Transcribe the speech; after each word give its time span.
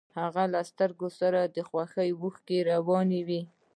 د 0.11 0.13
هغه 0.21 0.43
له 0.53 0.61
سترګو 0.69 1.07
د 1.55 1.57
خوښۍ 1.67 2.09
اوښکې 2.19 2.57
روانې 2.71 3.21
وې 3.27 3.41